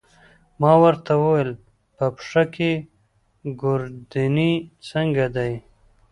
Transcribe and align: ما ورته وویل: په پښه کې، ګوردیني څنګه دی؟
ما 0.61 0.71
ورته 0.83 1.11
وویل: 1.21 1.51
په 1.95 2.05
پښه 2.15 2.43
کې، 2.53 2.71
ګوردیني 3.61 4.53
څنګه 4.89 5.25
دی؟ 5.35 5.53